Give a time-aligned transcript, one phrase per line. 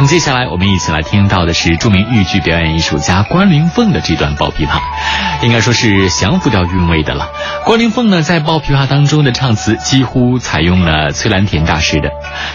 [0.00, 4.80] 那么接下来我们一起来听到的是著名豫剧表演艺术家关灵凤的这段抱琵琶，
[5.42, 7.28] 应该说是降服掉韵味的了。
[7.66, 12.08] 关灵凤呢在抱琵琶当中的唱词几乎采用了崔兰田大师的，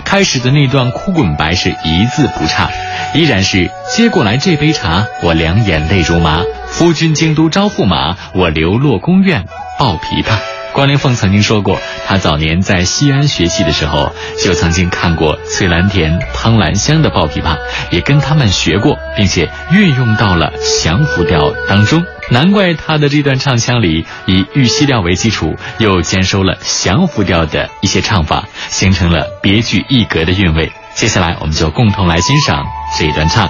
[0.03, 2.71] 开始的那段哭滚白是一字不差，
[3.13, 6.41] 依然是接过来这杯茶，我两眼泪如麻。
[6.65, 9.45] 夫君京都招驸马，我流落宫院
[9.77, 10.54] 抱琵琶。
[10.75, 14.13] 关凌凤曾经说过，他早年在西安学戏的时候，
[14.43, 17.55] 就曾经看过翠兰田、汤兰香的抱琵琶，
[17.91, 22.03] 也跟他们学过，并且运用到了降服调当中。
[22.29, 30.73] 难怪他的这段唱腔里以玉溪调为基础，又兼收了降服调的一些唱法，形成了别具一格的韵味。
[30.93, 32.65] 接下来，我们就共同来欣赏
[32.99, 33.47] 这一段唱。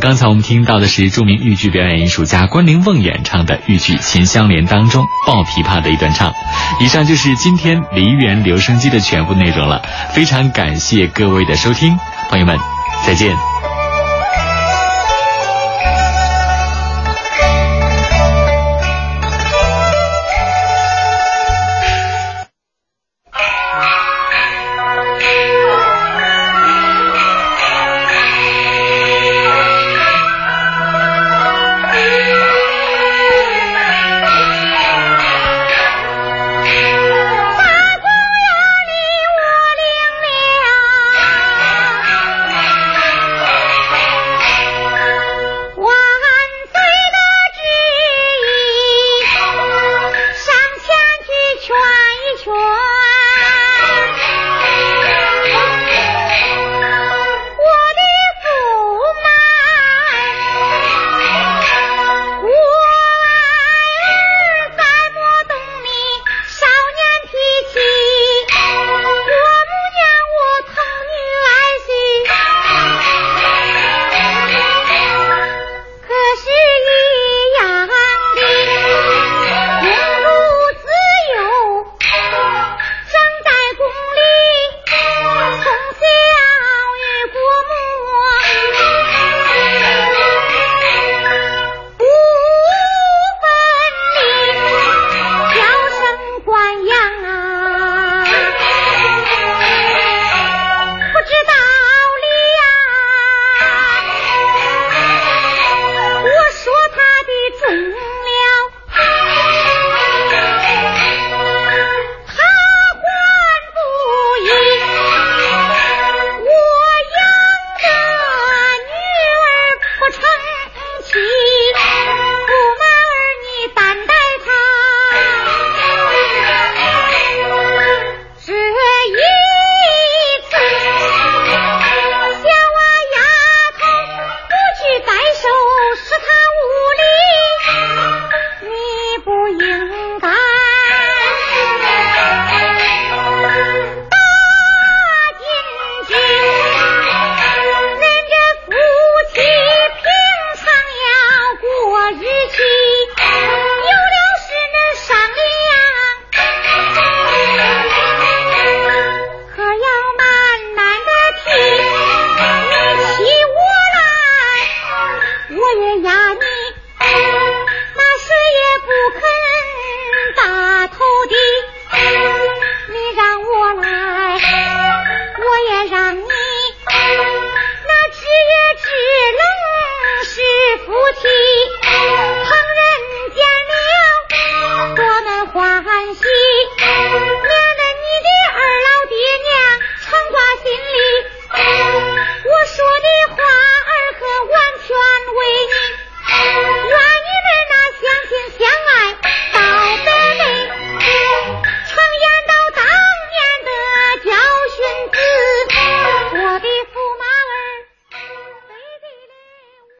[0.00, 6.32] 刚才我们听到的是著名豫剧表演艺术家关凌凤演唱的豫剧《秦香莲》当中抱琵琶的一段唱。
[6.80, 11.96] 以上就是今天梨园留声机的全部内容了，非常感谢各位的收听，
[12.30, 12.58] 朋友们，
[13.06, 13.57] 再见。